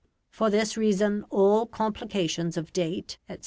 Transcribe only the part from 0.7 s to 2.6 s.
reason all complications